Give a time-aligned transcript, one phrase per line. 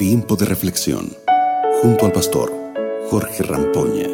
[0.00, 1.12] Tiempo de reflexión
[1.82, 2.50] junto al pastor
[3.10, 4.08] Jorge Rampoña.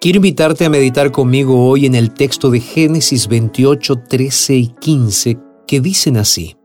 [0.00, 5.38] Quiero invitarte a meditar conmigo hoy en el texto de Génesis 28, 13 y 15
[5.66, 6.56] que dicen así.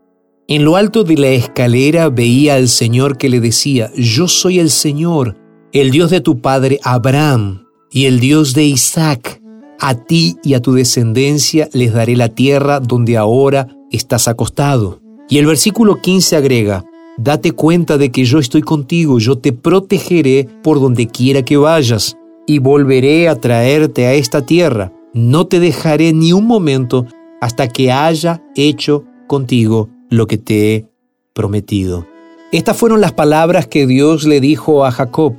[0.46, 4.70] En lo alto de la escalera veía al Señor que le decía, Yo soy el
[4.70, 5.36] Señor,
[5.72, 9.42] el Dios de tu padre Abraham y el Dios de Isaac.
[9.78, 15.02] A ti y a tu descendencia les daré la tierra donde ahora estás acostado.
[15.28, 16.84] Y el versículo 15 agrega,
[17.18, 22.16] Date cuenta de que yo estoy contigo, yo te protegeré por donde quiera que vayas,
[22.46, 24.92] y volveré a traerte a esta tierra.
[25.12, 27.06] No te dejaré ni un momento
[27.40, 30.86] hasta que haya hecho contigo lo que te he
[31.34, 32.06] prometido.
[32.52, 35.34] Estas fueron las palabras que Dios le dijo a Jacob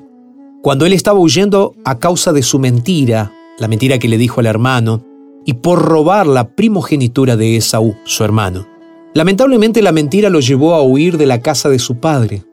[0.61, 4.45] cuando él estaba huyendo a causa de su mentira, la mentira que le dijo al
[4.45, 5.05] hermano,
[5.45, 8.67] y por robar la primogenitura de Esaú, su hermano.
[9.13, 12.43] Lamentablemente la mentira lo llevó a huir de la casa de su padre.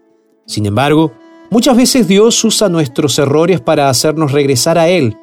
[0.47, 1.13] Sin embargo,
[1.51, 5.17] muchas veces Dios usa nuestros errores para hacernos regresar a Él,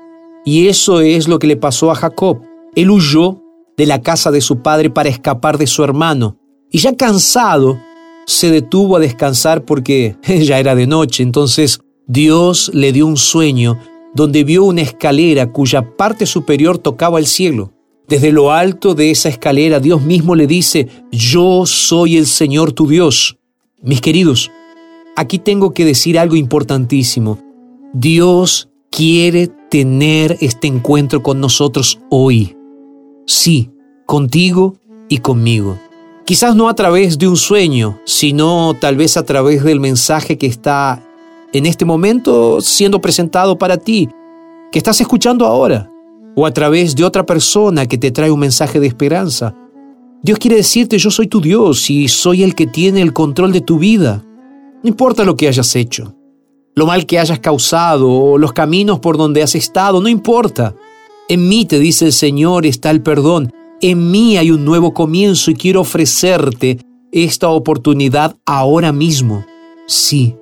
[0.45, 2.42] y eso es lo que le pasó a Jacob.
[2.75, 3.42] Él huyó
[3.78, 6.38] de la casa de su padre para escapar de su hermano,
[6.70, 7.80] y ya cansado,
[8.25, 11.23] se detuvo a descansar porque ya era de noche.
[11.23, 13.80] Entonces Dios le dio un sueño
[14.14, 17.72] donde vio una escalera cuya parte superior tocaba el cielo.
[18.08, 22.88] Desde lo alto de esa escalera Dios mismo le dice, yo soy el Señor tu
[22.88, 23.38] Dios.
[23.82, 24.52] Mis queridos,
[25.16, 27.40] aquí tengo que decir algo importantísimo.
[27.94, 32.56] Dios quiere tener este encuentro con nosotros hoy.
[33.26, 33.72] Sí,
[34.06, 34.76] contigo
[35.09, 35.80] y conmigo.
[36.26, 40.48] Quizás no a través de un sueño, sino tal vez a través del mensaje que
[40.48, 41.04] está
[41.52, 44.09] en este momento siendo presentado para ti,
[44.72, 45.92] que estás escuchando ahora,
[46.36, 49.56] o a través de otra persona que te trae un mensaje de esperanza.
[50.22, 53.62] Dios quiere decirte, yo soy tu Dios y soy el que tiene el control de
[53.62, 54.23] tu vida.
[54.84, 56.16] No importa lo que hayas hecho,
[56.75, 60.75] lo mal que hayas causado o los caminos por donde has estado, no importa.
[61.30, 63.53] En mí, te dice el Señor, está el perdón
[63.84, 66.80] en mí hay un nuevo comienzo y quiero ofrecerte
[67.12, 69.46] esta oportunidad ahora mismo.
[69.88, 70.36] Sí,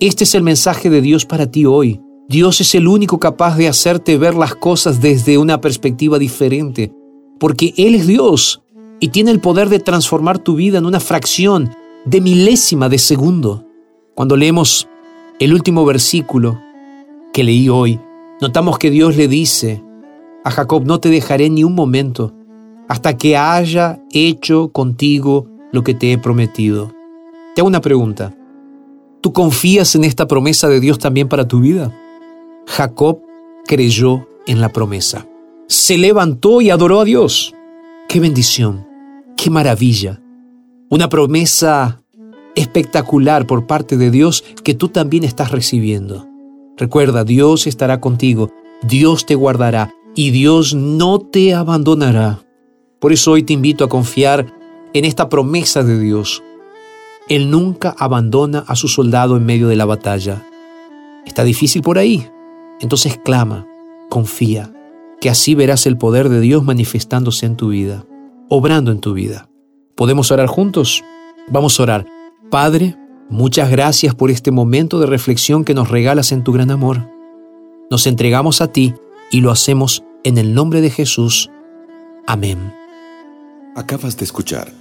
[0.00, 2.00] este es el mensaje de Dios para ti hoy.
[2.30, 6.92] Dios es el único capaz de hacerte ver las cosas desde una perspectiva diferente,
[7.40, 8.62] porque Él es Dios
[9.00, 11.70] y tiene el poder de transformar tu vida en una fracción
[12.04, 13.64] de milésima de segundo.
[14.14, 14.86] Cuando leemos
[15.38, 16.60] el último versículo
[17.32, 17.98] que leí hoy,
[18.42, 19.82] notamos que Dios le dice
[20.44, 22.34] a Jacob, no te dejaré ni un momento
[22.88, 26.92] hasta que haya hecho contigo lo que te he prometido.
[27.54, 28.36] Te hago una pregunta.
[29.22, 31.90] ¿Tú confías en esta promesa de Dios también para tu vida?
[32.68, 33.22] Jacob
[33.66, 35.26] creyó en la promesa.
[35.68, 37.54] Se levantó y adoró a Dios.
[38.08, 38.86] ¡Qué bendición!
[39.36, 40.20] ¡Qué maravilla!
[40.90, 42.02] Una promesa
[42.54, 46.28] espectacular por parte de Dios que tú también estás recibiendo.
[46.76, 48.52] Recuerda, Dios estará contigo,
[48.82, 52.40] Dios te guardará y Dios no te abandonará.
[53.00, 54.54] Por eso hoy te invito a confiar
[54.92, 56.42] en esta promesa de Dios.
[57.28, 60.46] Él nunca abandona a su soldado en medio de la batalla.
[61.26, 62.28] Está difícil por ahí.
[62.80, 63.66] Entonces clama,
[64.08, 64.72] confía,
[65.20, 68.04] que así verás el poder de Dios manifestándose en tu vida,
[68.48, 69.48] obrando en tu vida.
[69.94, 71.02] ¿Podemos orar juntos?
[71.48, 72.06] Vamos a orar.
[72.50, 72.96] Padre,
[73.28, 77.10] muchas gracias por este momento de reflexión que nos regalas en tu gran amor.
[77.90, 78.94] Nos entregamos a ti
[79.30, 81.50] y lo hacemos en el nombre de Jesús.
[82.26, 82.72] Amén.
[83.74, 84.72] Acabas de escuchar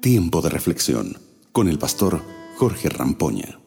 [0.00, 1.16] Tiempo de Reflexión
[1.52, 2.20] con el pastor
[2.58, 3.58] Jorge Rampoña.